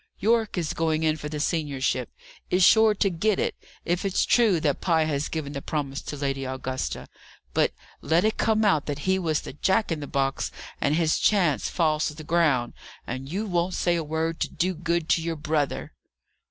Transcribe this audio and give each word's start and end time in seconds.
Yorke 0.17 0.57
is 0.57 0.73
going 0.73 1.03
in 1.03 1.15
for 1.15 1.29
the 1.29 1.39
seniorship; 1.39 2.07
is 2.49 2.63
sure 2.63 2.95
to 2.95 3.07
get 3.11 3.37
it 3.37 3.53
if 3.85 4.03
it's 4.03 4.25
true 4.25 4.59
that 4.59 4.81
Pye 4.81 5.03
has 5.03 5.29
given 5.29 5.53
the 5.53 5.61
promise 5.61 6.01
to 6.01 6.17
Lady 6.17 6.43
Augusta. 6.43 7.07
But, 7.53 7.71
let 8.01 8.25
it 8.25 8.35
come 8.35 8.65
out 8.65 8.87
that 8.87 9.05
he 9.07 9.19
was 9.19 9.41
the 9.41 9.53
Jack 9.53 9.91
in 9.91 9.99
the 9.99 10.07
box, 10.07 10.49
and 10.81 10.95
his 10.95 11.19
chance 11.19 11.69
falls 11.69 12.07
to 12.07 12.15
the 12.15 12.23
ground. 12.23 12.73
And 13.05 13.31
you 13.31 13.45
won't 13.45 13.75
say 13.75 13.95
a 13.95 14.03
word 14.03 14.39
to 14.39 14.49
do 14.49 14.73
good 14.73 15.07
to 15.09 15.21
your 15.21 15.35
brother!" 15.35 15.93